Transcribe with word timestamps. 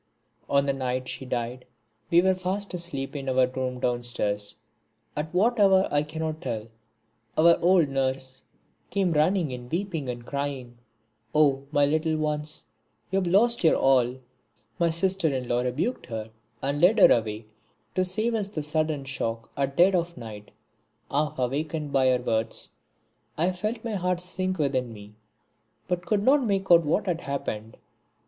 On 0.49 0.65
the 0.65 0.73
night 0.73 1.07
she 1.07 1.25
died 1.25 1.63
we 2.09 2.23
were 2.23 2.33
fast 2.33 2.73
asleep 2.73 3.15
in 3.15 3.29
our 3.29 3.45
room 3.45 3.79
downstairs. 3.79 4.55
At 5.15 5.31
what 5.31 5.59
hour 5.59 5.87
I 5.91 6.01
cannot 6.01 6.41
tell, 6.41 6.69
our 7.37 7.55
old 7.61 7.87
nurse 7.87 8.41
came 8.89 9.11
running 9.11 9.51
in 9.51 9.69
weeping 9.69 10.09
and 10.09 10.25
crying: 10.25 10.79
"O 11.35 11.67
my 11.71 11.85
little 11.85 12.17
ones, 12.17 12.65
you 13.11 13.17
have 13.17 13.27
lost 13.27 13.63
your 13.63 13.75
all!" 13.75 14.15
My 14.79 14.89
sister 14.89 15.27
in 15.31 15.47
law 15.47 15.59
rebuked 15.61 16.07
her 16.07 16.31
and 16.63 16.81
led 16.81 16.97
her 16.97 17.11
away, 17.11 17.45
to 17.93 18.03
save 18.03 18.33
us 18.33 18.47
the 18.47 18.63
sudden 18.63 19.03
shock 19.05 19.51
at 19.55 19.77
dead 19.77 19.93
of 19.93 20.17
night. 20.17 20.49
Half 21.11 21.37
awakened 21.37 21.91
by 21.93 22.07
her 22.07 22.23
words, 22.23 22.71
I 23.37 23.51
felt 23.51 23.83
my 23.85 23.93
heart 23.93 24.19
sink 24.19 24.57
within 24.57 24.91
me, 24.91 25.13
but 25.87 26.07
could 26.07 26.23
not 26.23 26.43
make 26.43 26.71
out 26.71 26.85
what 26.87 27.05
had 27.05 27.21
happened. 27.21 27.77